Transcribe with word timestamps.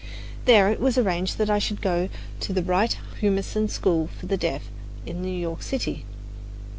There 0.45 0.69
it 0.71 0.79
was 0.79 0.97
arranged 0.97 1.37
that 1.37 1.51
I 1.51 1.59
should 1.59 1.79
go 1.79 2.09
to 2.39 2.53
the 2.53 2.63
Wright 2.63 2.97
Humason 3.21 3.69
School 3.69 4.07
for 4.19 4.25
the 4.25 4.35
Deaf 4.35 4.63
in 5.05 5.21
New 5.21 5.29
York 5.29 5.61
City. 5.61 6.05